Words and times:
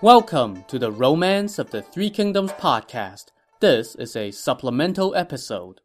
Welcome 0.00 0.62
to 0.68 0.78
the 0.78 0.92
Romance 0.92 1.58
of 1.58 1.72
the 1.72 1.82
Three 1.82 2.08
Kingdoms 2.08 2.52
podcast. 2.52 3.32
This 3.58 3.96
is 3.96 4.14
a 4.14 4.30
supplemental 4.30 5.12
episode. 5.16 5.80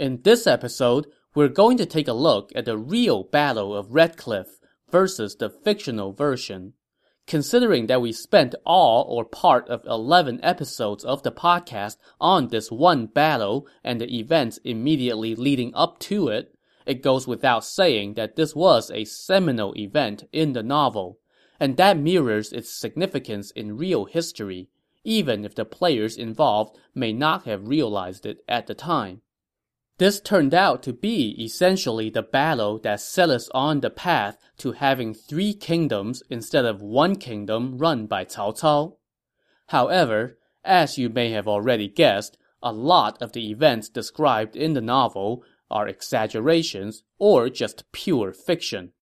In 0.00 0.22
this 0.22 0.48
episode, 0.48 1.06
we're 1.32 1.46
going 1.46 1.76
to 1.76 1.86
take 1.86 2.08
a 2.08 2.12
look 2.12 2.50
at 2.56 2.64
the 2.64 2.76
real 2.76 3.22
Battle 3.22 3.72
of 3.72 3.94
Red 3.94 4.16
Cliff 4.16 4.48
versus 4.90 5.36
the 5.36 5.48
fictional 5.48 6.12
version. 6.12 6.72
Considering 7.28 7.86
that 7.86 8.02
we 8.02 8.10
spent 8.10 8.56
all 8.66 9.06
or 9.08 9.24
part 9.24 9.68
of 9.68 9.84
11 9.86 10.40
episodes 10.42 11.04
of 11.04 11.22
the 11.22 11.30
podcast 11.30 11.98
on 12.20 12.48
this 12.48 12.68
one 12.68 13.06
battle 13.06 13.68
and 13.84 14.00
the 14.00 14.18
events 14.18 14.58
immediately 14.64 15.36
leading 15.36 15.72
up 15.72 16.00
to 16.00 16.26
it, 16.26 16.52
it 16.84 17.04
goes 17.04 17.28
without 17.28 17.64
saying 17.64 18.14
that 18.14 18.34
this 18.34 18.56
was 18.56 18.90
a 18.90 19.04
seminal 19.04 19.72
event 19.76 20.24
in 20.32 20.52
the 20.52 20.64
novel, 20.64 21.20
and 21.60 21.76
that 21.76 21.98
mirrors 21.98 22.52
its 22.52 22.72
significance 22.72 23.50
in 23.50 23.76
real 23.76 24.04
history, 24.04 24.68
even 25.04 25.44
if 25.44 25.54
the 25.54 25.64
players 25.64 26.16
involved 26.16 26.76
may 26.94 27.12
not 27.12 27.44
have 27.44 27.68
realized 27.68 28.26
it 28.26 28.38
at 28.48 28.66
the 28.66 28.74
time. 28.74 29.22
This 29.98 30.20
turned 30.20 30.54
out 30.54 30.82
to 30.84 30.92
be 30.92 31.30
essentially 31.42 32.08
the 32.08 32.22
battle 32.22 32.78
that 32.80 33.00
set 33.00 33.30
us 33.30 33.48
on 33.52 33.80
the 33.80 33.90
path 33.90 34.38
to 34.58 34.72
having 34.72 35.12
three 35.12 35.52
kingdoms 35.52 36.22
instead 36.30 36.64
of 36.64 36.80
one 36.80 37.16
kingdom 37.16 37.78
run 37.78 38.06
by 38.06 38.24
Cao 38.24 38.56
Cao. 38.56 38.96
However, 39.68 40.38
as 40.64 40.98
you 40.98 41.08
may 41.08 41.30
have 41.30 41.48
already 41.48 41.88
guessed, 41.88 42.38
a 42.62 42.72
lot 42.72 43.20
of 43.20 43.32
the 43.32 43.50
events 43.50 43.88
described 43.88 44.54
in 44.54 44.74
the 44.74 44.80
novel 44.80 45.42
are 45.70 45.88
exaggerations 45.88 47.02
or 47.18 47.48
just 47.48 47.90
pure 47.90 48.32
fiction. 48.32 48.92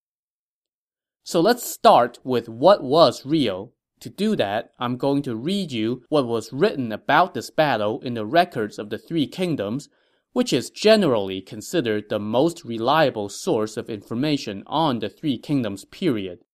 So 1.27 1.41
let's 1.41 1.69
start 1.69 2.21
with 2.23 2.49
what 2.49 2.85
was 2.85 3.27
real. 3.27 3.73
To 3.99 4.09
do 4.09 4.37
that, 4.37 4.71
I'm 4.79 4.97
going 4.97 5.23
to 5.23 5.35
read 5.35 5.73
you 5.73 6.05
what 6.09 6.25
was 6.25 6.53
written 6.53 6.93
about 6.93 7.35
this 7.35 7.51
battle 7.51 8.01
in 8.03 8.15
the 8.15 8.25
records 8.25 8.79
of 8.79 8.91
the 8.91 8.99
Three 8.99 9.27
Kingdoms, 9.27 9.89
which 10.35 10.53
is 10.53 10.71
generally 10.71 11.41
considered 11.41 12.05
the 12.09 12.21
most 12.21 12.65
reliable 12.65 13.29
source 13.29 13.77
of 13.77 13.91
information 13.91 14.63
on 14.69 15.01
the 15.01 15.09
Three 15.09 15.37
Kingdoms 15.37 15.85
period. 15.85 16.45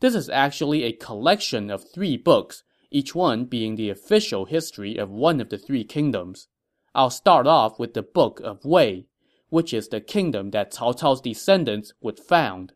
This 0.00 0.16
is 0.16 0.28
actually 0.28 0.82
a 0.82 0.92
collection 0.92 1.70
of 1.70 1.84
three 1.94 2.16
books, 2.16 2.64
each 2.90 3.14
one 3.14 3.44
being 3.44 3.76
the 3.76 3.90
official 3.90 4.46
history 4.46 4.96
of 4.96 5.08
one 5.08 5.40
of 5.40 5.50
the 5.50 5.58
Three 5.58 5.84
Kingdoms. 5.84 6.48
I'll 6.96 7.10
start 7.10 7.46
off 7.46 7.78
with 7.78 7.94
the 7.94 8.02
Book 8.02 8.40
of 8.40 8.64
Wei, 8.64 9.06
which 9.50 9.72
is 9.72 9.86
the 9.86 10.00
kingdom 10.00 10.50
that 10.50 10.72
Cao 10.72 10.98
Cao's 10.98 11.20
descendants 11.20 11.92
would 12.00 12.18
found. 12.18 12.72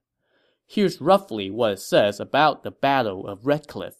Here's 0.71 1.01
roughly 1.01 1.51
what 1.51 1.73
it 1.73 1.81
says 1.81 2.21
about 2.21 2.63
the 2.63 2.71
Battle 2.71 3.27
of 3.27 3.47
Red 3.47 3.67
Cliff. 3.67 3.95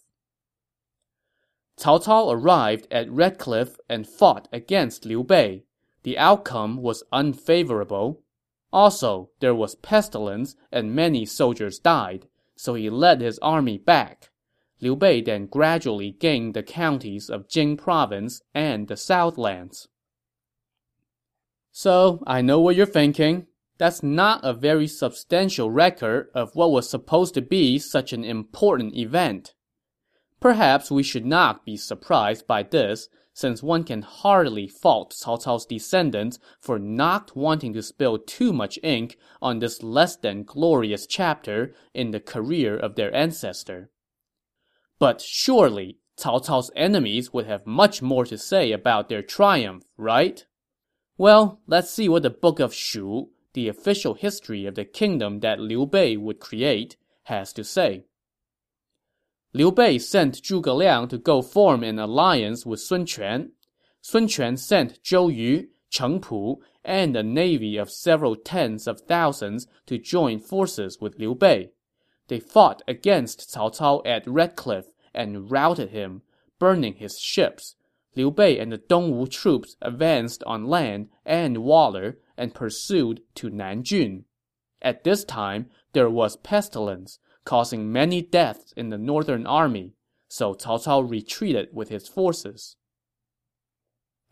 Cao 1.79 2.03
Cao 2.03 2.31
arrived 2.31 2.87
at 2.91 3.09
Red 3.09 3.39
Cliff 3.39 3.77
and 3.89 4.07
fought 4.07 4.47
against 4.53 5.03
Liu 5.03 5.23
Bei. 5.23 5.63
The 6.03 6.15
outcome 6.19 6.77
was 6.77 7.03
unfavorable. 7.11 8.21
Also, 8.71 9.31
there 9.39 9.55
was 9.55 9.73
pestilence 9.73 10.55
and 10.71 10.93
many 10.93 11.25
soldiers 11.25 11.79
died, 11.79 12.27
so 12.55 12.75
he 12.75 12.87
led 12.87 13.19
his 13.19 13.39
army 13.39 13.79
back. 13.79 14.29
Liu 14.79 14.95
Bei 14.95 15.21
then 15.21 15.47
gradually 15.47 16.11
gained 16.11 16.53
the 16.53 16.61
counties 16.61 17.31
of 17.31 17.49
Jing 17.49 17.77
province 17.77 18.43
and 18.53 18.87
the 18.87 18.95
southlands. 18.95 19.87
So, 21.71 22.23
I 22.27 22.41
know 22.43 22.59
what 22.59 22.75
you're 22.75 22.85
thinking. 22.85 23.47
That's 23.79 24.03
not 24.03 24.41
a 24.43 24.53
very 24.53 24.87
substantial 24.87 25.71
record 25.71 26.29
of 26.35 26.53
what 26.53 26.71
was 26.71 26.89
supposed 26.89 27.33
to 27.35 27.41
be 27.41 27.79
such 27.79 28.11
an 28.11 28.25
important 28.25 28.95
event. 28.95 29.53
Perhaps 30.41 30.91
we 30.91 31.01
should 31.01 31.25
not 31.25 31.65
be 31.65 31.77
surprised 31.77 32.45
by 32.45 32.63
this, 32.63 33.07
since 33.33 33.63
one 33.63 33.85
can 33.85 34.01
hardly 34.01 34.67
fault 34.67 35.13
Cao 35.13 35.41
Cao's 35.41 35.65
descendants 35.65 36.39
for 36.59 36.77
not 36.77 37.37
wanting 37.37 37.71
to 37.73 37.81
spill 37.81 38.17
too 38.17 38.51
much 38.51 38.77
ink 38.83 39.17
on 39.41 39.59
this 39.59 39.81
less 39.81 40.17
than 40.17 40.43
glorious 40.43 41.07
chapter 41.07 41.73
in 41.93 42.11
the 42.11 42.19
career 42.19 42.75
of 42.77 42.95
their 42.95 43.15
ancestor. 43.15 43.91
But 44.99 45.21
surely, 45.21 45.99
Cao 46.17 46.45
Cao's 46.45 46.69
enemies 46.75 47.31
would 47.31 47.45
have 47.45 47.65
much 47.65 48.01
more 48.01 48.25
to 48.25 48.37
say 48.37 48.73
about 48.73 49.07
their 49.07 49.21
triumph, 49.21 49.85
right? 49.95 50.45
Well, 51.17 51.61
let's 51.65 51.89
see 51.89 52.09
what 52.09 52.23
the 52.23 52.29
Book 52.29 52.59
of 52.59 52.73
Shu, 52.73 53.29
the 53.53 53.67
official 53.67 54.13
history 54.13 54.65
of 54.65 54.75
the 54.75 54.85
kingdom 54.85 55.39
that 55.39 55.59
Liu 55.59 55.85
Bei 55.85 56.15
would 56.15 56.39
create, 56.39 56.97
has 57.23 57.53
to 57.53 57.63
say. 57.63 58.05
Liu 59.53 59.71
Bei 59.71 59.97
sent 59.97 60.41
Zhuge 60.41 60.75
Liang 60.75 61.07
to 61.07 61.17
go 61.17 61.41
form 61.41 61.83
an 61.83 61.97
alliance 61.97 62.65
with 62.65 62.79
Sun 62.79 63.07
Quan. 63.07 63.51
Sun 64.01 64.29
Quan 64.29 64.57
sent 64.57 65.01
Zhou 65.03 65.35
Yu, 65.35 65.67
Cheng 65.89 66.21
Pu, 66.21 66.61
and 66.83 67.15
a 67.15 67.23
navy 67.23 67.75
of 67.75 67.89
several 67.89 68.35
tens 68.35 68.87
of 68.87 69.01
thousands 69.01 69.67
to 69.87 69.97
join 69.97 70.39
forces 70.39 70.99
with 71.01 71.17
Liu 71.17 71.33
Bei. 71.33 71.69
They 72.27 72.39
fought 72.39 72.83
against 72.87 73.51
Cao 73.51 73.75
Cao 73.75 74.01
at 74.05 74.27
Red 74.27 74.55
Cliff 74.55 74.85
and 75.13 75.49
routed 75.49 75.89
him, 75.89 76.21
burning 76.59 76.95
his 76.95 77.19
ships, 77.19 77.75
Liu 78.15 78.31
Bei 78.31 78.57
and 78.57 78.71
the 78.71 78.77
Dongwu 78.77 79.29
troops 79.29 79.75
advanced 79.81 80.43
on 80.45 80.67
land 80.67 81.09
and 81.25 81.59
water 81.59 82.19
and 82.37 82.53
pursued 82.53 83.21
to 83.35 83.49
Nanjun. 83.49 84.23
At 84.81 85.03
this 85.03 85.23
time, 85.23 85.69
there 85.93 86.09
was 86.09 86.37
pestilence, 86.37 87.19
causing 87.45 87.91
many 87.91 88.21
deaths 88.21 88.73
in 88.75 88.89
the 88.89 88.97
northern 88.97 89.45
army, 89.45 89.93
so 90.27 90.53
Cao 90.53 90.83
Cao 90.83 91.09
retreated 91.09 91.69
with 91.73 91.89
his 91.89 92.07
forces. 92.07 92.77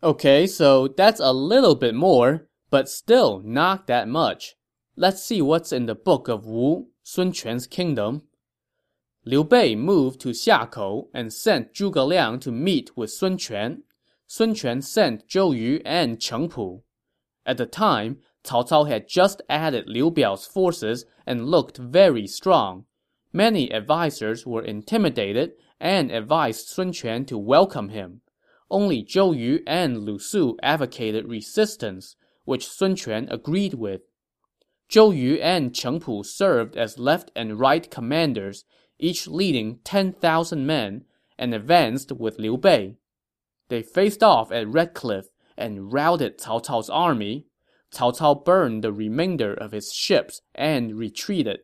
Okay, 0.02 0.46
so 0.46 0.88
that's 0.88 1.20
a 1.20 1.32
little 1.32 1.74
bit 1.74 1.94
more, 1.94 2.48
but 2.70 2.88
still 2.88 3.40
not 3.44 3.86
that 3.88 4.08
much. 4.08 4.54
Let's 4.96 5.22
see 5.22 5.42
what's 5.42 5.72
in 5.72 5.86
the 5.86 5.94
book 5.94 6.28
of 6.28 6.46
Wu, 6.46 6.88
Sun 7.02 7.32
Quan's 7.32 7.66
kingdom. 7.66 8.22
Liu 9.28 9.44
Bei 9.44 9.74
moved 9.74 10.22
to 10.22 10.30
Xiakou 10.30 11.08
and 11.12 11.30
sent 11.30 11.74
Zhuge 11.74 12.02
Liang 12.08 12.40
to 12.40 12.50
meet 12.50 12.96
with 12.96 13.10
Sun 13.10 13.36
Quan. 13.36 13.82
Sun 14.26 14.54
Quan 14.54 14.80
sent 14.80 15.28
Zhou 15.28 15.54
Yu 15.54 15.82
and 15.84 16.18
Cheng 16.18 16.48
Pu. 16.48 16.82
At 17.44 17.58
the 17.58 17.66
time, 17.66 18.20
Cao 18.42 18.66
Cao 18.66 18.88
had 18.88 19.06
just 19.06 19.42
added 19.50 19.84
Liu 19.86 20.10
Biao's 20.10 20.46
forces 20.46 21.04
and 21.26 21.50
looked 21.50 21.76
very 21.76 22.26
strong. 22.26 22.86
Many 23.30 23.70
advisers 23.70 24.46
were 24.46 24.64
intimidated 24.64 25.52
and 25.78 26.10
advised 26.10 26.66
Sun 26.68 26.94
Quan 26.94 27.26
to 27.26 27.36
welcome 27.36 27.90
him. 27.90 28.22
Only 28.70 29.04
Zhou 29.04 29.36
Yu 29.36 29.62
and 29.66 30.06
Lu 30.06 30.18
Su 30.18 30.56
advocated 30.62 31.28
resistance, 31.28 32.16
which 32.46 32.66
Sun 32.66 32.96
Quan 32.96 33.28
agreed 33.30 33.74
with. 33.74 34.00
Zhou 34.88 35.14
Yu 35.14 35.34
and 35.34 35.74
Cheng 35.74 36.00
Pu 36.00 36.24
served 36.24 36.78
as 36.78 36.98
left 36.98 37.30
and 37.36 37.60
right 37.60 37.90
commanders, 37.90 38.64
each 38.98 39.26
leading 39.26 39.78
10,000 39.84 40.66
men, 40.66 41.04
and 41.38 41.54
advanced 41.54 42.12
with 42.12 42.38
Liu 42.38 42.56
Bei. 42.56 42.96
They 43.68 43.82
faced 43.82 44.22
off 44.22 44.50
at 44.50 44.68
Red 44.68 44.94
Cliff 44.94 45.26
and 45.56 45.92
routed 45.92 46.38
Cao 46.38 46.64
Cao's 46.64 46.90
army. 46.90 47.46
Cao 47.92 48.16
Cao 48.16 48.44
burned 48.44 48.82
the 48.82 48.92
remainder 48.92 49.54
of 49.54 49.72
his 49.72 49.92
ships 49.92 50.42
and 50.54 50.96
retreated. 50.96 51.60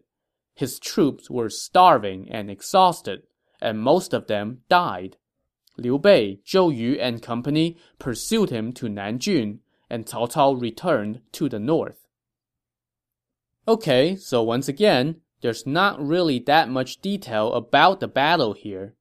His 0.55 0.79
troops 0.79 1.29
were 1.29 1.51
starving 1.51 2.31
and 2.31 2.51
exhausted, 2.51 3.23
and 3.61 3.81
most 3.81 4.15
of 4.15 4.27
them 4.27 4.61
died. 4.69 5.17
Liu 5.77 5.99
Bei, 5.99 6.39
Zhou 6.47 6.75
Yu, 6.75 6.95
and 7.01 7.21
company 7.21 7.77
pursued 7.99 8.51
him 8.51 8.73
to 8.75 8.87
Nanjun, 8.87 9.59
and 9.91 10.07
Cao 10.07 10.31
Cao 10.31 10.61
returned 10.61 11.21
to 11.33 11.49
the 11.49 11.59
north. 11.59 12.07
Okay, 13.67 14.15
so 14.15 14.43
once 14.43 14.69
again, 14.69 15.21
there's 15.45 15.67
not 15.67 16.01
really 16.01 16.39
that 16.39 16.71
much 16.71 17.03
detail 17.03 17.53
about 17.53 18.01
the 18.01 18.09
battle 18.09 18.55
here. 18.55 18.95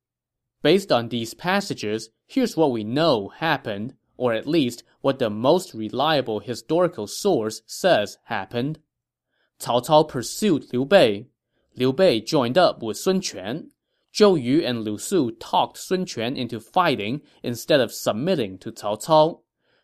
Based 0.61 0.91
on 0.91 1.07
these 1.07 1.33
passages, 1.33 2.09
here's 2.27 2.57
what 2.57 2.73
we 2.73 2.83
know 2.83 3.29
happened, 3.29 3.93
or 4.17 4.33
at 4.33 4.45
least 4.45 4.83
what 4.99 5.19
the 5.19 5.29
most 5.29 5.73
reliable 5.73 6.41
historical 6.41 7.07
source 7.07 7.61
says 7.65 8.17
happened. 8.25 8.79
Cao 9.57 9.85
Cao 9.85 10.05
pursued 10.05 10.65
Liu 10.73 10.83
Bei. 10.83 11.27
Liu 11.77 11.93
Bei 11.93 12.19
joined 12.19 12.57
up 12.57 12.83
with 12.83 12.97
Sun 12.97 13.21
Quan. 13.21 13.71
Zhou 14.13 14.35
Yu 14.35 14.59
and 14.65 14.83
Lu 14.83 14.97
Su 14.97 15.31
talked 15.31 15.77
Sun 15.77 16.05
Quan 16.05 16.35
into 16.35 16.59
fighting 16.59 17.21
instead 17.41 17.79
of 17.79 17.93
submitting 17.93 18.57
to 18.57 18.73
Cao 18.73 19.01
Cao. 19.01 19.43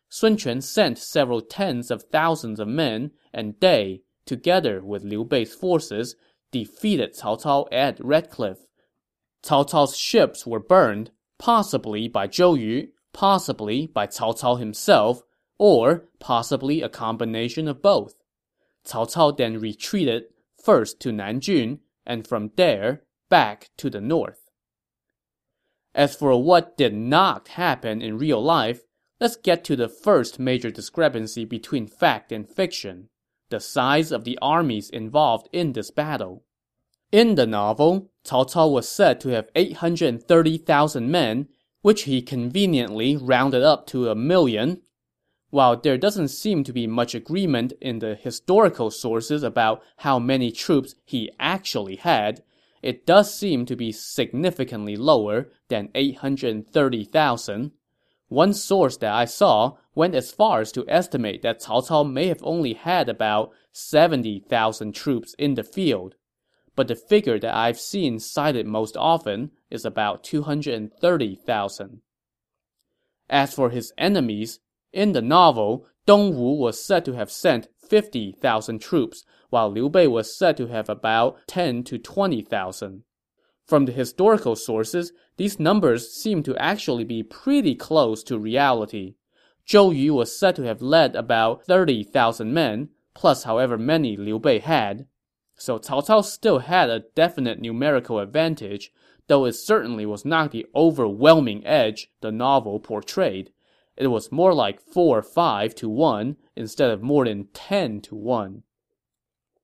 Sun 0.09 0.38
Quan 0.38 0.59
sent 0.59 0.97
several 0.97 1.39
tens 1.39 1.89
of 1.89 2.03
thousands 2.11 2.59
of 2.59 2.67
men, 2.67 3.11
and 3.31 3.56
they, 3.61 4.01
together 4.25 4.83
with 4.83 5.06
Liu 5.06 5.23
Bei's 5.23 5.53
forces, 5.56 6.17
defeated 6.51 7.13
Cao 7.13 7.42
Cao 7.42 7.68
at 7.72 8.04
Red 8.04 8.30
Cliff. 8.30 8.57
Cao 9.44 9.69
Cao's 9.69 9.96
ships 9.96 10.46
were 10.46 10.60
burned, 10.60 11.12
possibly 11.38 12.07
by 12.07 12.28
Zhou 12.28 12.60
Yu, 12.60 12.90
possibly 13.13 13.88
by 13.88 14.07
Cao 14.07 14.38
Cao 14.38 14.60
himself, 14.60 15.22
or 15.57 16.10
possibly 16.19 16.81
a 16.81 16.90
combination 16.90 17.68
of 17.68 17.81
both. 17.81 18.16
Cao 18.86 19.06
Cao 19.12 19.36
then 19.36 19.60
retreated, 19.60 20.24
first 20.62 21.00
to 21.01 21.12
Nanjun, 21.12 21.80
and 22.06 22.28
from 22.28 22.52
there, 22.56 23.04
back 23.30 23.69
to 23.78 23.90
the 23.90 24.02
north. 24.02 24.50
As 25.94 26.16
for 26.16 26.42
what 26.42 26.78
did 26.78 26.94
not 26.94 27.50
happen 27.50 28.02
in 28.02 28.18
real 28.18 28.42
life, 28.42 28.81
let's 29.19 29.36
get 29.36 29.63
to 29.66 29.75
the 29.75 29.90
first 29.90 30.40
major 30.40 30.72
discrepancy 30.72 31.45
between 31.45 31.88
fact 31.88 32.31
and 32.31 32.48
fiction 32.50 33.10
the 33.50 33.60
size 33.60 34.12
of 34.12 34.24
the 34.24 34.38
armies 34.42 34.90
involved 34.90 35.50
in 35.51 35.74
this 35.74 35.92
battle. 35.92 36.44
In 37.12 37.36
the 37.36 37.48
novel, 37.48 38.12
Cao 38.24 38.46
Cao 38.51 38.72
was 38.72 38.88
said 38.88 39.19
to 39.22 39.30
have 39.30 39.50
830,000 39.56 41.10
men, 41.10 41.48
which 41.81 42.04
he 42.04 42.22
conveniently 42.22 43.18
rounded 43.18 43.63
up 43.63 43.88
to 43.88 44.10
a 44.10 44.16
million. 44.16 44.81
While 45.50 45.78
there 45.78 45.98
doesn't 45.98 46.28
seem 46.28 46.63
to 46.66 46.74
be 46.74 46.86
much 46.86 47.16
agreement 47.16 47.74
in 47.81 48.00
the 48.00 48.16
historical 48.16 48.92
sources 48.92 49.42
about 49.42 49.81
how 49.98 50.19
many 50.19 50.52
troops 50.52 50.94
he 51.04 51.31
actually 51.40 51.95
had, 51.95 52.44
it 52.84 53.06
does 53.06 53.34
seem 53.34 53.66
to 53.66 53.75
be 53.75 53.92
significantly 53.92 54.95
lower 54.95 55.50
than 55.69 55.90
830,000. 55.95 57.72
One 58.30 58.54
source 58.54 58.96
that 58.98 59.12
I 59.12 59.26
saw 59.26 59.78
went 59.96 60.14
as 60.14 60.31
far 60.31 60.62
as 60.62 60.72
to 60.74 60.86
estimate 60.88 61.42
that 61.42 61.62
Cao 61.62 61.81
Cao 61.88 62.10
may 62.10 62.28
have 62.28 62.44
only 62.44 62.74
had 62.74 63.10
about 63.10 63.52
70,000 63.72 64.94
troops 64.94 65.34
in 65.40 65.56
the 65.56 65.64
field. 65.64 66.16
But 66.76 66.88
the 66.88 66.96
figure 66.96 67.40
that 67.40 67.56
I've 67.56 67.80
seen 67.80 68.20
cited 68.20 68.68
most 68.68 68.96
often 68.96 69.52
is 69.72 69.84
about 69.84 70.24
230,000. 70.24 72.02
As 73.30 73.54
for 73.54 73.72
his 73.72 73.92
enemies, 73.98 74.60
in 74.94 75.14
the 75.14 75.22
novel, 75.22 75.88
Dongwu 76.08 76.58
was 76.58 76.84
said 76.84 77.06
to 77.06 77.14
have 77.14 77.31
sent 77.31 77.68
50,000 77.88 78.80
troops, 78.80 79.26
while 79.50 79.70
Liu 79.72 79.90
Bei 79.90 80.08
was 80.08 80.36
said 80.36 80.56
to 80.58 80.68
have 80.68 80.88
about 80.88 81.40
10 81.48 81.84
to 81.86 81.98
20,000. 81.98 83.04
From 83.69 83.86
the 83.86 83.92
historical 83.92 84.56
sources, 84.56 85.13
these 85.38 85.60
numbers 85.60 86.12
seem 86.12 86.42
to 86.42 86.57
actually 86.57 87.04
be 87.04 87.21
pretty 87.21 87.75
close 87.75 88.24
to 88.24 88.39
reality. 88.39 89.13
Zhou 89.68 89.95
Yu 89.95 90.16
was 90.16 90.36
said 90.36 90.56
to 90.56 90.63
have 90.63 90.81
led 90.81 91.16
about 91.16 91.68
30,000 91.68 92.51
men, 92.51 92.89
plus 93.13 93.44
however 93.44 93.77
many 93.77 94.18
Liu 94.18 94.39
Bei 94.39 94.57
had. 94.57 95.06
So 95.56 95.77
Cao 95.77 96.04
Cao 96.04 96.25
still 96.25 96.57
had 96.57 96.89
a 96.89 97.04
definite 97.13 97.62
numerical 97.62 98.18
advantage, 98.18 98.92
though 99.27 99.45
it 99.45 99.54
certainly 99.54 100.07
was 100.07 100.25
not 100.25 100.50
the 100.50 100.66
overwhelming 100.74 101.63
edge 101.63 102.12
the 102.21 102.31
novel 102.31 102.80
portrayed. 102.80 103.51
It 103.95 104.07
was 104.07 104.31
more 104.31 104.56
like 104.56 104.81
4 104.81 105.19
or 105.19 105.21
5 105.21 105.75
to 105.75 105.88
1 105.88 106.38
instead 106.56 106.89
of 106.89 107.04
more 107.04 107.25
than 107.25 107.50
10 107.54 108.01
to 108.01 108.16
1. 108.16 108.63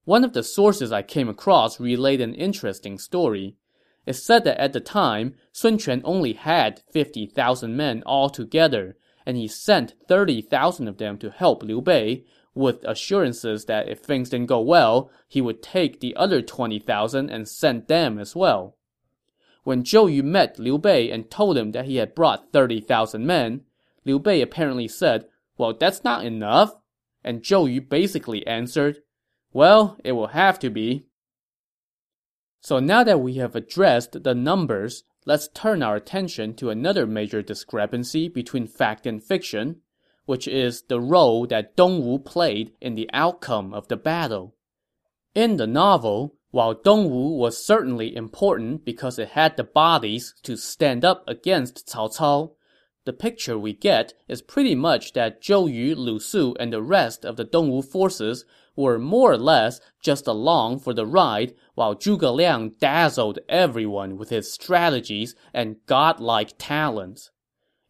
One 0.03 0.23
of 0.23 0.33
the 0.33 0.43
sources 0.43 0.91
I 0.91 1.01
came 1.01 1.27
across 1.27 1.79
relayed 1.79 2.21
an 2.21 2.35
interesting 2.35 2.99
story. 2.99 3.55
It 4.05 4.13
said 4.13 4.43
that 4.43 4.59
at 4.59 4.73
the 4.73 4.79
time, 4.79 5.35
Sun 5.51 5.79
Quan 5.79 6.01
only 6.03 6.33
had 6.33 6.83
50,000 6.91 7.75
men 7.75 8.03
altogether, 8.05 8.97
and 9.25 9.35
he 9.35 9.47
sent 9.47 9.95
30,000 10.07 10.87
of 10.87 10.97
them 10.97 11.17
to 11.17 11.31
help 11.31 11.63
Liu 11.63 11.81
Bei, 11.81 12.23
with 12.53 12.83
assurances 12.85 13.65
that 13.65 13.89
if 13.89 13.99
things 13.99 14.29
didn't 14.29 14.47
go 14.47 14.61
well, 14.61 15.09
he 15.27 15.41
would 15.41 15.61
take 15.61 15.99
the 15.99 16.15
other 16.15 16.41
20,000 16.41 17.29
and 17.29 17.47
send 17.47 17.87
them 17.87 18.17
as 18.17 18.35
well. 18.35 18.77
When 19.63 19.83
Zhou 19.83 20.13
Yu 20.13 20.23
met 20.23 20.59
Liu 20.59 20.77
Bei 20.77 21.09
and 21.09 21.29
told 21.29 21.57
him 21.57 21.71
that 21.71 21.85
he 21.85 21.95
had 21.95 22.15
brought 22.15 22.53
30,000 22.53 23.25
men, 23.25 23.61
Liu 24.05 24.19
Bei 24.19 24.39
apparently 24.39 24.87
said, 24.87 25.25
Well, 25.57 25.73
that's 25.73 26.03
not 26.03 26.23
enough. 26.23 26.75
And 27.23 27.41
Zhou 27.41 27.71
Yu 27.71 27.81
basically 27.81 28.45
answered, 28.45 29.01
Well, 29.51 29.97
it 30.03 30.11
will 30.11 30.27
have 30.27 30.59
to 30.59 30.69
be. 30.69 31.07
So 32.65 32.79
now 32.79 33.03
that 33.03 33.21
we 33.21 33.35
have 33.35 33.55
addressed 33.55 34.23
the 34.23 34.33
numbers, 34.33 35.03
let's 35.23 35.47
turn 35.49 35.83
our 35.83 35.95
attention 35.95 36.55
to 36.55 36.71
another 36.71 37.05
major 37.05 37.43
discrepancy 37.43 38.27
between 38.27 38.65
fact 38.65 39.05
and 39.05 39.23
fiction, 39.23 39.81
which 40.25 40.47
is 40.47 40.81
the 40.89 40.99
role 40.99 41.45
that 41.45 41.77
Dongwu 41.77 42.25
played 42.25 42.71
in 42.81 42.95
the 42.95 43.07
outcome 43.13 43.71
of 43.71 43.87
the 43.87 43.97
battle. 43.97 44.55
In 45.35 45.57
the 45.57 45.67
novel, 45.67 46.37
while 46.49 46.73
Dongwu 46.73 47.37
was 47.37 47.63
certainly 47.63 48.15
important 48.15 48.83
because 48.83 49.19
it 49.19 49.37
had 49.37 49.57
the 49.57 49.63
bodies 49.63 50.33
to 50.41 50.57
stand 50.57 51.05
up 51.05 51.23
against 51.27 51.85
Cao 51.85 52.17
Cao, 52.17 52.53
the 53.05 53.13
picture 53.13 53.57
we 53.57 53.71
get 53.71 54.13
is 54.27 54.41
pretty 54.41 54.73
much 54.73 55.13
that 55.13 55.41
Zhou 55.41 55.71
Yu, 55.71 55.95
Lu 55.95 56.19
Su, 56.19 56.55
and 56.59 56.73
the 56.73 56.81
rest 56.81 57.23
of 57.23 57.37
the 57.37 57.45
Dongwu 57.45 57.85
forces 57.85 58.45
were 58.75 58.97
more 58.97 59.31
or 59.31 59.37
less 59.37 59.79
just 60.01 60.27
along 60.27 60.79
for 60.79 60.93
the 60.93 61.05
ride 61.05 61.53
while 61.75 61.95
Zhuge 61.95 62.33
Liang 62.33 62.73
dazzled 62.79 63.39
everyone 63.47 64.17
with 64.17 64.29
his 64.29 64.51
strategies 64.51 65.35
and 65.53 65.77
godlike 65.85 66.53
talents. 66.57 67.29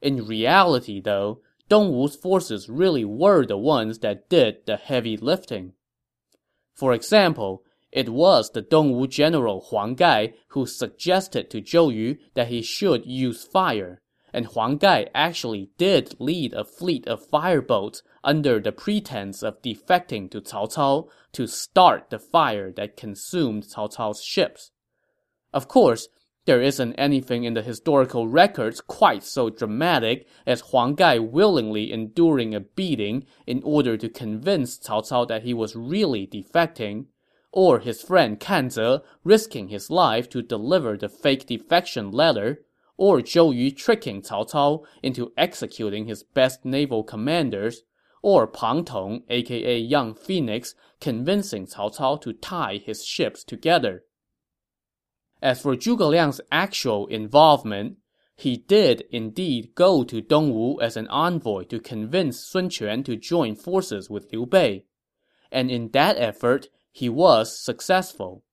In 0.01 0.25
reality, 0.25 1.00
though, 1.00 1.41
Dongwu's 1.69 2.17
forces 2.17 2.69
really 2.69 3.06
were 3.06 3.45
the 3.45 3.57
ones 3.57 4.00
that 4.00 4.29
did 4.29 4.65
the 4.65 4.75
heavy 4.75 5.15
lifting. 5.15 5.73
For 6.73 6.94
example, 6.94 7.63
it 7.91 8.09
was 8.09 8.51
the 8.51 8.62
Dongwu 8.62 9.07
general 9.07 9.62
Huang 9.69 9.95
Gai 9.95 10.33
who 10.50 10.65
suggested 10.65 11.50
to 11.50 11.62
Zhou 11.62 11.94
Yu 11.94 12.17
that 12.33 12.50
he 12.50 12.62
should 12.62 13.06
use 13.06 13.45
fire 13.45 14.01
and 14.35 14.47
Huang 14.47 14.75
Gai 14.75 15.07
actually 15.15 15.69
did 15.77 16.13
lead 16.19 16.53
a 16.53 16.65
fleet 16.65 17.07
of 17.07 17.25
fireboats 17.25 18.03
under 18.21 18.59
the 18.59 18.73
pretense 18.73 19.41
of 19.41 19.61
defecting 19.61 20.29
to 20.29 20.41
Cao 20.41 20.67
Cao 20.75 21.07
to 21.31 21.47
start 21.47 22.09
the 22.09 22.19
fire 22.19 22.69
that 22.73 22.97
consumed 22.97 23.63
Cao 23.63 23.87
Cao's 23.95 24.21
ships. 24.21 24.71
Of 25.53 25.69
course, 25.69 26.09
there 26.43 26.61
isn't 26.61 26.95
anything 26.95 27.45
in 27.45 27.53
the 27.53 27.61
historical 27.61 28.27
records 28.27 28.81
quite 28.81 29.23
so 29.23 29.49
dramatic 29.49 30.27
as 30.45 30.59
Huang 30.59 30.95
Gai 30.95 31.17
willingly 31.17 31.93
enduring 31.93 32.53
a 32.53 32.59
beating 32.59 33.25
in 33.47 33.63
order 33.63 33.95
to 33.95 34.09
convince 34.09 34.77
Cao 34.77 35.09
Cao 35.09 35.25
that 35.29 35.43
he 35.43 35.53
was 35.53 35.77
really 35.77 36.27
defecting, 36.27 37.05
or 37.53 37.79
his 37.79 38.01
friend 38.01 38.38
Kan 38.38 38.69
Ze 38.69 38.97
risking 39.23 39.69
his 39.69 39.89
life 39.89 40.29
to 40.31 40.41
deliver 40.41 40.97
the 40.97 41.07
fake 41.07 41.45
defection 41.45 42.11
letter, 42.11 42.65
or 42.97 43.19
Zhou 43.19 43.56
Yu 43.56 43.71
tricking 43.71 44.21
Cao 44.21 44.50
Cao 44.50 44.86
into 45.03 45.33
executing 45.38 46.06
his 46.06 46.24
best 46.24 46.63
naval 46.63 47.03
commanders, 47.03 47.83
or 48.21 48.47
Pang 48.47 48.83
Tong, 48.83 49.24
aka 49.30 49.77
Young 49.77 50.15
Phoenix, 50.15 50.74
convincing 51.00 51.67
Cao 51.67 51.96
Cao 51.96 52.19
to 52.22 52.34
tie 52.34 52.77
his 52.84 53.05
ships 53.05 53.43
together. 53.43 54.03
As 55.41 55.62
for 55.62 55.75
Zhuge 55.75 56.10
Liang's 56.10 56.41
actual 56.51 57.05
involvement, 57.08 57.98
he 58.36 58.58
did 58.58 59.03
indeed 59.12 59.75
go 59.75 60.03
to 60.03 60.22
Dongwu 60.22 60.81
as 60.81 60.98
an 60.98 61.08
envoy 61.08 61.63
to 61.65 61.79
convince 61.79 62.39
Sun 62.39 62.69
Quan 62.69 63.03
to 63.03 63.15
join 63.15 63.55
forces 63.55 64.10
with 64.10 64.31
Liu 64.31 64.46
Bei. 64.46 64.86
And 65.51 65.69
in 65.69 65.91
that 65.91 66.17
effort, 66.17 66.67
he 66.91 67.08
was 67.08 67.63
successful. 67.63 68.43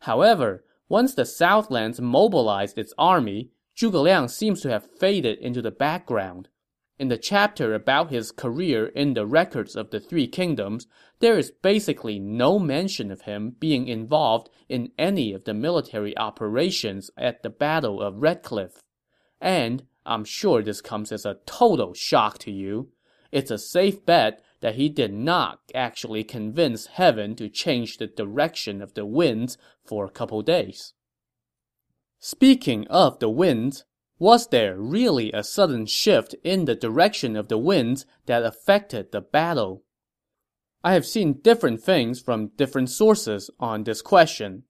However, 0.00 0.64
once 0.88 1.14
the 1.14 1.24
Southlands 1.24 2.00
mobilized 2.00 2.78
its 2.78 2.92
army, 2.98 3.50
Zhuge 3.76 4.02
Liang 4.02 4.28
seems 4.28 4.60
to 4.62 4.70
have 4.70 4.88
faded 4.98 5.38
into 5.38 5.60
the 5.60 5.72
background. 5.72 6.48
In 6.96 7.08
the 7.08 7.18
chapter 7.18 7.74
about 7.74 8.10
his 8.10 8.30
career 8.30 8.86
in 8.86 9.14
the 9.14 9.26
records 9.26 9.74
of 9.74 9.90
the 9.90 9.98
Three 9.98 10.28
Kingdoms, 10.28 10.86
there 11.18 11.36
is 11.36 11.50
basically 11.50 12.20
no 12.20 12.60
mention 12.60 13.10
of 13.10 13.22
him 13.22 13.56
being 13.58 13.88
involved 13.88 14.48
in 14.68 14.92
any 14.96 15.32
of 15.32 15.42
the 15.42 15.54
military 15.54 16.16
operations 16.16 17.10
at 17.16 17.42
the 17.42 17.50
Battle 17.50 18.00
of 18.00 18.22
Red 18.22 18.44
Cliff. 18.44 18.84
And 19.40 19.86
I'm 20.06 20.24
sure 20.24 20.62
this 20.62 20.80
comes 20.80 21.10
as 21.10 21.26
a 21.26 21.38
total 21.44 21.94
shock 21.94 22.38
to 22.38 22.52
you. 22.52 22.92
It's 23.32 23.50
a 23.50 23.58
safe 23.58 24.06
bet 24.06 24.40
that 24.60 24.76
he 24.76 24.88
did 24.88 25.12
not 25.12 25.58
actually 25.74 26.22
convince 26.22 26.86
heaven 26.86 27.34
to 27.36 27.48
change 27.48 27.96
the 27.96 28.06
direction 28.06 28.80
of 28.80 28.94
the 28.94 29.04
winds 29.04 29.58
for 29.84 30.04
a 30.04 30.10
couple 30.10 30.42
days. 30.42 30.94
Speaking 32.18 32.86
of 32.88 33.18
the 33.18 33.28
winds, 33.28 33.84
was 34.18 34.46
there 34.48 34.78
really 34.78 35.32
a 35.32 35.42
sudden 35.42 35.86
shift 35.86 36.34
in 36.44 36.64
the 36.64 36.74
direction 36.74 37.36
of 37.36 37.48
the 37.48 37.58
winds 37.58 38.06
that 38.26 38.44
affected 38.44 39.10
the 39.10 39.20
battle? 39.20 39.82
I 40.84 40.92
have 40.92 41.06
seen 41.06 41.40
different 41.40 41.82
things 41.82 42.20
from 42.20 42.52
different 42.56 42.90
sources 42.90 43.50
on 43.58 43.84
this 43.84 44.02
question. 44.02 44.64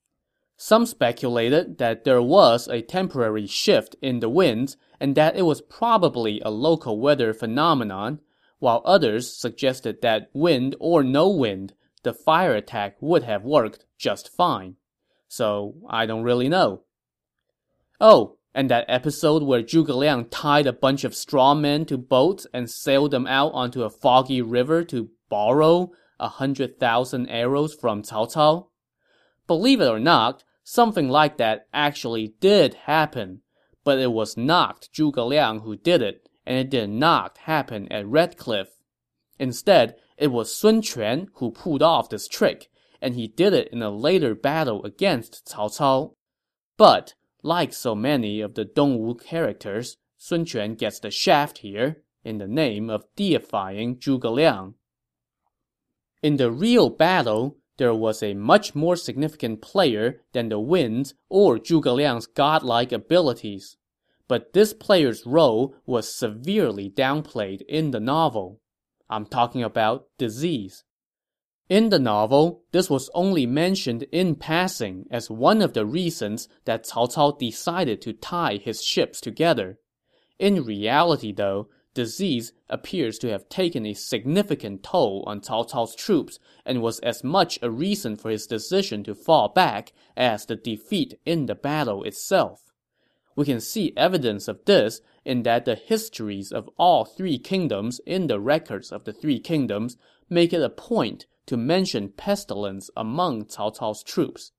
Some 0.57 0.87
speculated 0.87 1.79
that 1.79 2.05
there 2.05 2.23
was 2.23 2.69
a 2.69 2.81
temporary 2.81 3.47
shift 3.47 3.97
in 4.01 4.21
the 4.21 4.29
winds 4.29 4.77
and 5.01 5.17
that 5.17 5.37
it 5.37 5.43
was 5.43 5.61
probably 5.61 6.41
a 6.41 6.51
local 6.51 7.01
weather 7.01 7.35
phenomenon, 7.35 8.21
while 8.61 8.81
others 8.85 9.37
suggested 9.37 10.01
that 10.01 10.31
wind 10.33 10.77
or 10.79 11.03
no 11.03 11.29
wind, 11.29 11.75
the 12.05 12.15
fire 12.15 12.55
attack 12.55 12.97
would 13.01 13.25
have 13.25 13.45
worked 13.45 13.85
just 13.99 14.35
fine. 14.35 14.77
So 15.29 15.75
I 15.89 16.07
don't 16.07 16.23
really 16.23 16.49
know. 16.49 16.83
Oh, 18.01 18.37
and 18.55 18.71
that 18.71 18.85
episode 18.89 19.43
where 19.43 19.63
Zhuge 19.63 19.89
Liang 19.89 20.27
tied 20.27 20.67
a 20.67 20.73
bunch 20.73 21.05
of 21.05 21.15
straw 21.15 21.55
men 21.55 21.85
to 21.87 21.99
boats 21.99 22.47
and 22.53 22.71
sailed 22.71 23.11
them 23.11 23.27
out 23.27 23.53
onto 23.53 23.83
a 23.83 23.91
foggy 23.91 24.43
river 24.43 24.85
to 24.85 25.11
borrow 25.29 25.91
a 26.21 26.29
hundred 26.29 26.79
thousand 26.79 27.29
arrows 27.29 27.75
from 27.75 28.03
Cao 28.03 28.33
Cao? 28.33 28.69
Believe 29.47 29.81
it 29.81 29.89
or 29.89 29.99
not, 29.99 30.45
something 30.63 31.09
like 31.09 31.37
that 31.39 31.67
actually 31.73 32.35
did 32.41 32.75
happen. 32.75 33.43
but 33.85 33.99
it 33.99 34.13
was 34.13 34.37
not 34.37 34.89
Zhuge 34.95 35.29
Liang 35.29 35.61
who 35.61 35.77
did 35.77 36.03
it, 36.03 36.29
and 36.47 36.59
it 36.59 36.71
did 36.71 36.89
not 36.91 37.39
happen 37.39 37.91
at 37.93 38.07
Red 38.07 38.37
Cliff. 38.37 38.69
Instead, 39.39 39.97
it 40.17 40.29
was 40.29 40.57
Sun 40.57 40.83
Quan 40.83 41.29
who 41.35 41.51
pulled 41.51 41.83
off 41.83 42.09
this 42.09 42.27
trick, 42.27 42.69
and 43.01 43.15
he 43.15 43.29
did 43.29 43.53
it 43.53 43.69
in 43.73 43.83
a 43.83 43.91
later 43.91 44.35
battle 44.35 44.83
against 44.85 45.45
Cao 45.47 45.69
Cao. 45.77 46.15
But, 46.77 47.15
like 47.45 47.75
so 47.75 47.95
many 47.95 48.41
of 48.41 48.55
the 48.55 48.65
Dongwu 48.65 49.23
characters, 49.23 49.99
Sun 50.17 50.47
Quan 50.47 50.75
gets 50.75 50.99
the 50.99 51.11
shaft 51.11 51.59
here, 51.59 52.03
in 52.25 52.39
the 52.39 52.49
name 52.49 52.89
of 52.89 53.05
deifying 53.17 53.97
Zhuge 53.97 54.33
Liang. 54.33 54.75
In 56.23 56.39
the 56.39 56.51
real 56.51 56.89
battle, 56.89 57.59
there 57.77 57.95
was 57.95 58.23
a 58.23 58.33
much 58.33 58.75
more 58.75 58.97
significant 58.97 59.61
player 59.61 60.23
than 60.33 60.49
the 60.49 60.59
winds 60.59 61.15
or 61.29 61.59
Zhuge 61.59 61.95
Liang's 61.95 62.27
godlike 62.27 62.93
abilities. 62.93 63.77
But 64.27 64.55
this 64.55 64.73
player's 64.73 65.27
role 65.27 65.77
was 65.85 66.15
severely 66.15 66.89
downplayed 66.89 67.61
in 67.69 67.91
the 67.91 68.01
novel. 68.01 68.63
I'm 69.11 69.27
talking 69.27 69.63
about 69.63 70.07
disease. 70.17 70.85
In 71.69 71.89
the 71.89 71.99
novel, 71.99 72.63
this 72.73 72.91
was 72.91 73.09
only 73.15 73.47
mentioned 73.47 74.03
in 74.13 74.35
passing 74.35 75.07
as 75.11 75.31
one 75.31 75.63
of 75.63 75.73
the 75.73 75.87
reasons 75.87 76.47
that 76.67 76.85
Cao 76.85 77.11
Cao 77.11 77.39
decided 77.39 78.03
to 78.03 78.13
tie 78.13 78.57
his 78.57 78.83
ships 78.83 79.19
together. 79.19 79.79
In 80.39 80.65
reality, 80.65 81.33
though, 81.33 81.69
disease 81.95 82.53
appears 82.69 83.19
to 83.21 83.31
have 83.31 83.49
taken 83.49 83.87
a 83.87 83.95
significant 83.95 84.83
toll 84.83 85.25
on 85.27 85.41
Cao 85.41 85.67
Cao's 85.67 85.95
troops 85.95 86.39
and 86.67 86.83
was 86.83 86.99
as 86.99 87.25
much 87.25 87.59
a 87.63 87.71
reason 87.71 88.17
for 88.17 88.31
his 88.31 88.47
decision 88.47 89.03
to 89.05 89.15
fall 89.15 89.49
back 89.49 89.93
as 90.17 90.45
the 90.45 90.57
defeat 90.57 91.19
in 91.25 91.47
the 91.47 91.55
battle 91.55 92.03
itself. 92.05 92.73
We 93.37 93.47
can 93.47 93.61
see 93.61 93.93
evidence 93.97 94.49
of 94.49 94.65
this 94.65 95.01
in 95.25 95.45
that 95.45 95.65
the 95.65 95.75
histories 95.75 96.53
of 96.53 96.69
all 96.77 97.05
three 97.05 97.39
kingdoms 97.39 98.01
in 98.05 98.27
the 98.27 98.39
records 98.39 98.93
of 98.93 99.05
the 99.05 99.13
three 99.13 99.41
kingdoms 99.41 99.97
make 100.35 100.53
it 100.53 100.63
a 100.63 100.69
point 100.69 101.27
to 101.47 101.57
mention 101.57 102.11
pestilence 102.11 102.91
among 102.97 103.45
Cao 103.45 103.75
Cao's 103.75 104.03
troops. 104.03 104.53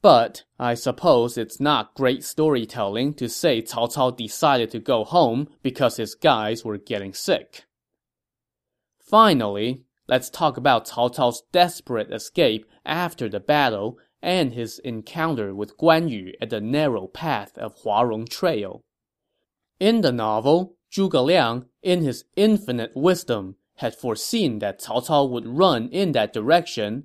But 0.00 0.44
I 0.58 0.74
suppose 0.74 1.36
it's 1.36 1.58
not 1.58 1.94
great 1.94 2.22
storytelling 2.22 3.14
to 3.14 3.28
say 3.28 3.62
Cao 3.62 3.92
Cao 3.92 4.16
decided 4.16 4.70
to 4.70 4.78
go 4.78 5.04
home 5.04 5.48
because 5.62 5.96
his 5.96 6.14
guys 6.14 6.64
were 6.64 6.78
getting 6.78 7.12
sick. 7.12 7.64
Finally, 9.00 9.82
let's 10.06 10.30
talk 10.30 10.56
about 10.56 10.86
Cao 10.86 11.12
Cao's 11.12 11.42
desperate 11.50 12.12
escape 12.12 12.64
after 12.84 13.28
the 13.28 13.40
battle 13.40 13.98
and 14.22 14.52
his 14.52 14.78
encounter 14.80 15.54
with 15.54 15.76
Guan 15.76 16.08
Yu 16.08 16.32
at 16.40 16.50
the 16.50 16.60
narrow 16.60 17.06
path 17.06 17.56
of 17.58 17.76
Huarong 17.82 18.28
Trail. 18.28 18.84
In 19.80 20.00
the 20.00 20.12
novel, 20.12 20.76
Zhuge 20.92 21.24
Liang, 21.24 21.66
in 21.82 22.02
his 22.02 22.24
infinite 22.36 22.92
wisdom, 22.94 23.56
had 23.78 23.94
foreseen 23.94 24.58
that 24.58 24.80
Cao 24.80 25.06
Cao 25.06 25.28
would 25.30 25.46
run 25.46 25.88
in 25.88 26.12
that 26.12 26.32
direction, 26.32 27.04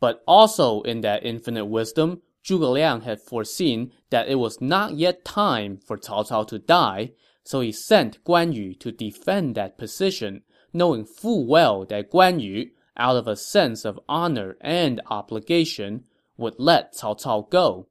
but 0.00 0.22
also 0.26 0.82
in 0.82 1.00
that 1.00 1.24
infinite 1.24 1.64
wisdom, 1.64 2.20
Zhuge 2.44 2.72
Liang 2.72 3.02
had 3.02 3.20
foreseen 3.22 3.92
that 4.10 4.28
it 4.28 4.34
was 4.36 4.60
not 4.60 4.96
yet 4.96 5.24
time 5.24 5.78
for 5.78 5.96
Cao 5.96 6.28
Cao 6.28 6.46
to 6.48 6.58
die, 6.58 7.12
so 7.42 7.60
he 7.60 7.72
sent 7.72 8.22
Guan 8.24 8.52
Yu 8.54 8.74
to 8.74 8.92
defend 8.92 9.54
that 9.54 9.78
position, 9.78 10.42
knowing 10.74 11.06
full 11.06 11.46
well 11.46 11.86
that 11.86 12.10
Guan 12.10 12.40
Yu, 12.40 12.70
out 12.98 13.16
of 13.16 13.26
a 13.26 13.36
sense 13.36 13.86
of 13.86 13.98
honor 14.06 14.56
and 14.60 15.00
obligation, 15.06 16.04
would 16.36 16.54
let 16.58 16.94
Cao 16.94 17.18
Cao 17.18 17.48
go. 17.48 17.88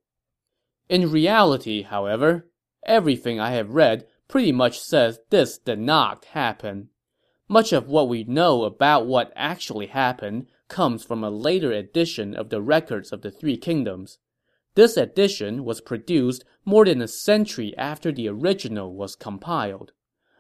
In 0.87 1.11
reality, 1.11 1.81
however, 1.81 2.47
everything 2.85 3.39
I 3.39 3.51
have 3.51 3.71
read 3.71 4.05
pretty 4.27 4.51
much 4.51 4.79
says 4.79 5.19
this 5.31 5.57
did 5.57 5.79
not 5.79 6.25
happen. 6.25 6.89
Much 7.51 7.73
of 7.73 7.87
what 7.87 8.07
we 8.07 8.23
know 8.23 8.63
about 8.63 9.07
what 9.07 9.33
actually 9.35 9.87
happened 9.87 10.45
comes 10.67 11.03
from 11.03 11.23
a 11.23 11.31
later 11.31 11.71
edition 11.71 12.35
of 12.35 12.49
the 12.49 12.61
records 12.61 13.11
of 13.11 13.23
the 13.23 13.31
Three 13.31 13.57
Kingdoms. 13.57 14.19
This 14.75 14.95
edition 14.95 15.65
was 15.65 15.81
produced 15.81 16.45
more 16.63 16.85
than 16.85 17.01
a 17.01 17.07
century 17.07 17.73
after 17.75 18.11
the 18.11 18.29
original 18.29 18.93
was 18.93 19.15
compiled. 19.15 19.93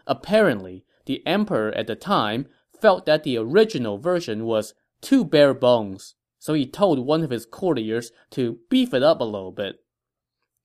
Apparently, 0.05 0.85
the 1.07 1.25
emperor 1.25 1.71
at 1.71 1.87
the 1.87 1.95
time 1.95 2.47
felt 2.79 3.07
that 3.07 3.23
the 3.23 3.39
original 3.39 3.97
version 3.97 4.45
was 4.45 4.75
too 5.01 5.25
bare 5.25 5.55
bones, 5.55 6.13
so 6.37 6.53
he 6.53 6.67
told 6.67 6.99
one 6.99 7.23
of 7.23 7.31
his 7.31 7.47
courtiers 7.47 8.11
to 8.29 8.59
beef 8.69 8.93
it 8.93 9.01
up 9.01 9.19
a 9.19 9.23
little 9.23 9.51
bit. 9.51 9.77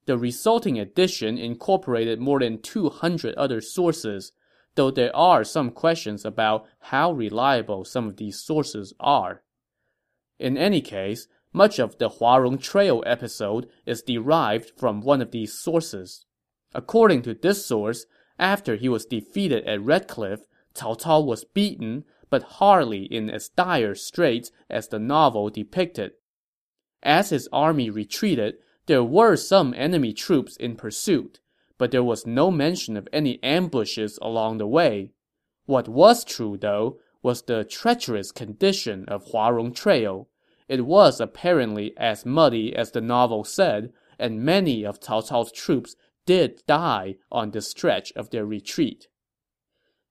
The 0.05 0.19
resulting 0.19 0.79
edition 0.79 1.39
incorporated 1.39 2.21
more 2.21 2.41
than 2.41 2.61
200 2.61 3.35
other 3.37 3.63
sources, 3.63 4.33
though 4.75 4.91
there 4.91 5.15
are 5.15 5.45
some 5.45 5.71
questions 5.71 6.25
about 6.25 6.67
how 6.81 7.13
reliable 7.13 7.85
some 7.85 8.09
of 8.09 8.17
these 8.17 8.39
sources 8.39 8.93
are. 8.99 9.43
In 10.39 10.57
any 10.57 10.81
case, 10.81 11.29
much 11.53 11.79
of 11.79 11.99
the 11.99 12.11
Huarong 12.11 12.61
Trail 12.61 13.03
episode 13.07 13.69
is 13.87 14.03
derived 14.03 14.73
from 14.77 15.01
one 15.01 15.23
of 15.23 15.31
these 15.31 15.53
sources. 15.53 16.27
According 16.75 17.23
to 17.23 17.35
this 17.35 17.65
source, 17.65 18.07
after 18.39 18.75
he 18.75 18.89
was 18.89 19.07
defeated 19.07 19.65
at 19.65 19.81
Red 19.81 20.09
Cliff, 20.09 20.41
Cao 20.75 21.01
Cao 21.01 21.25
was 21.25 21.45
beaten, 21.45 22.05
but 22.29 22.43
hardly 22.59 23.05
in 23.05 23.31
as 23.31 23.49
dire 23.49 23.95
straits 23.95 24.51
as 24.69 24.89
the 24.89 24.99
novel 24.99 25.51
depicted. 25.51 26.13
As 27.03 27.31
his 27.31 27.49
army 27.53 27.91
retreated, 27.91 28.57
there 28.87 29.05
were 29.05 29.37
some 29.37 29.73
enemy 29.75 30.13
troops 30.13 30.57
in 30.57 30.75
pursuit, 30.75 31.39
but 31.79 31.91
there 31.91 32.05
was 32.05 32.27
no 32.27 32.51
mention 32.51 32.97
of 32.97 33.09
any 33.13 33.43
ambushes 33.43 34.19
along 34.23 34.59
the 34.59 34.67
way. 34.67 35.13
What 35.67 35.89
was 35.89 36.25
true, 36.25 36.57
though, 36.57 36.99
was 37.23 37.43
the 37.43 37.65
treacherous 37.65 38.31
condition 38.31 39.05
of 39.09 39.27
Huarong 39.27 39.75
Trail. 39.75 40.29
It 40.69 40.87
was 40.87 41.21
apparently 41.21 41.95
as 41.97 42.27
muddy 42.27 42.75
as 42.77 42.91
the 42.91 43.01
novel 43.01 43.45
said, 43.45 43.93
and 44.19 44.45
many 44.45 44.85
of 44.85 45.01
Cao 45.01 45.27
Cao's 45.27 45.51
troops 45.51 45.97
did 46.27 46.63
die 46.67 47.17
on 47.31 47.51
the 47.51 47.61
stretch 47.61 48.13
of 48.13 48.31
their 48.31 48.47
retreat. 48.47 49.09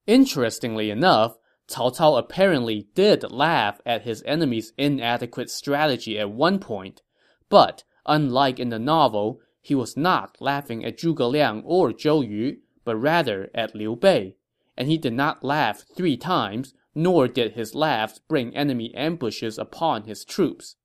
Interestingly 0.06 0.90
enough, 0.90 1.38
Cao 1.68 1.96
Cao 1.96 2.18
apparently 2.18 2.88
did 2.94 3.30
laugh 3.30 3.80
at 3.86 4.02
his 4.02 4.22
enemy's 4.26 4.72
inadequate 4.76 5.50
strategy 5.50 6.18
at 6.18 6.30
one 6.30 6.58
point, 6.58 7.00
but 7.48 7.84
unlike 8.06 8.60
in 8.60 8.68
the 8.68 8.78
novel, 8.78 9.40
he 9.64 9.74
was 9.74 9.96
not 9.96 10.36
laughing 10.40 10.84
at 10.84 10.98
Zhuge 10.98 11.26
Liang 11.30 11.62
or 11.64 11.90
Zhou 11.90 12.28
Yu, 12.28 12.58
but 12.84 12.96
rather 12.96 13.48
at 13.54 13.74
Liu 13.74 13.96
Bei. 13.96 14.36
And 14.76 14.88
he 14.88 14.98
did 14.98 15.14
not 15.14 15.42
laugh 15.42 15.84
three 15.96 16.18
times, 16.18 16.74
nor 16.94 17.28
did 17.28 17.52
his 17.52 17.74
laughs 17.74 18.20
bring 18.28 18.54
enemy 18.54 18.94
ambushes 18.94 19.56
upon 19.56 20.04
his 20.04 20.22
troops. 20.22 20.76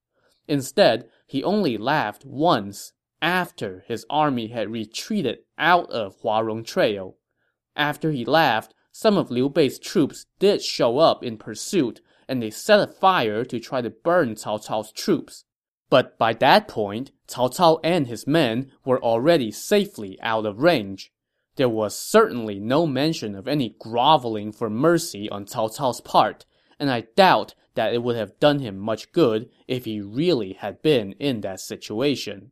Instead, 0.48 1.10
he 1.28 1.44
only 1.44 1.78
laughed 1.78 2.24
once, 2.24 2.94
after 3.22 3.84
his 3.86 4.06
army 4.10 4.48
had 4.48 4.72
retreated 4.72 5.40
out 5.58 5.90
of 5.90 6.16
Huarong 6.22 6.66
Trail. 6.66 7.18
After 7.76 8.12
he 8.12 8.24
laughed, 8.24 8.74
some 8.94 9.18
of 9.18 9.30
Liu 9.30 9.50
Bei's 9.50 9.78
troops 9.78 10.26
did 10.40 10.62
show 10.62 11.00
up 11.00 11.22
in 11.22 11.36
pursuit, 11.36 12.00
and 12.30 12.42
they 12.42 12.50
set 12.50 12.80
a 12.80 12.88
fire 12.88 13.44
to 13.44 13.60
try 13.60 13.82
to 13.82 13.90
burn 13.90 14.36
Cao 14.36 14.66
Cao's 14.66 14.94
troops. 14.94 15.44
But 15.90 16.18
by 16.18 16.34
that 16.34 16.68
point, 16.68 17.12
Cao 17.28 17.50
Cao 17.56 17.80
and 17.84 18.08
his 18.08 18.28
men 18.28 18.72
were 18.86 19.02
already 19.02 19.52
safely 19.52 20.20
out 20.22 20.46
of 20.46 20.60
range 20.60 21.12
there 21.60 21.68
was 21.68 21.94
certainly 21.94 22.58
no 22.58 22.88
mention 22.88 23.36
of 23.36 23.46
any 23.46 23.76
groveling 23.78 24.54
for 24.54 24.70
mercy 24.70 25.30
on 25.30 25.44
Cao 25.44 25.68
Cao's 25.68 26.00
part, 26.00 26.46
and 26.80 26.90
I 26.90 27.02
doubt 27.18 27.54
that 27.76 27.94
it 27.94 28.02
would 28.02 28.16
have 28.16 28.40
done 28.40 28.60
him 28.60 28.78
much 28.78 29.12
good 29.12 29.50
if 29.68 29.84
he 29.84 30.00
really 30.00 30.54
had 30.54 30.82
been 30.82 31.12
in 31.20 31.42
that 31.42 31.60
situation. 31.60 32.52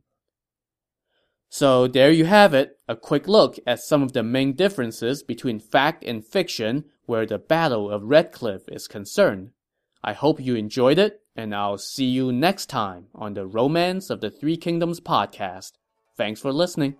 So 1.48 1.88
there 1.88 2.10
you 2.10 2.26
have 2.26 2.52
it, 2.52 2.78
a 2.86 2.94
quick 2.94 3.26
look 3.26 3.58
at 3.66 3.80
some 3.80 4.02
of 4.02 4.12
the 4.12 4.22
main 4.22 4.52
differences 4.52 5.22
between 5.22 5.58
fact 5.58 6.04
and 6.04 6.22
fiction 6.22 6.84
where 7.06 7.24
the 7.24 7.38
Battle 7.38 7.90
of 7.90 8.04
Red 8.04 8.30
Cliff 8.30 8.68
is 8.68 8.86
concerned. 8.86 9.52
I 10.04 10.12
hope 10.12 10.38
you 10.38 10.54
enjoyed 10.54 10.98
it, 10.98 11.22
and 11.38 11.54
I'll 11.54 11.78
see 11.78 12.06
you 12.06 12.32
next 12.32 12.66
time 12.66 13.06
on 13.14 13.34
the 13.34 13.46
Romance 13.46 14.10
of 14.10 14.20
the 14.20 14.28
Three 14.28 14.56
Kingdoms 14.56 14.98
podcast. 14.98 15.74
Thanks 16.16 16.40
for 16.40 16.52
listening. 16.52 16.96